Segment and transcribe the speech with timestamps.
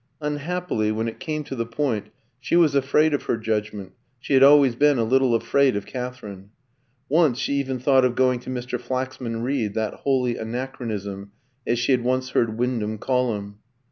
[0.19, 2.07] Unhappily, when it came to the point,
[2.39, 6.49] she was afraid of her judgment she had always been a little afraid of Katherine.
[7.07, 8.79] Once she even thought of going to Mr.
[8.81, 11.33] Flaxman Reed, that "holy anachronism,"
[11.67, 13.57] as she had once heard Wyndham call him.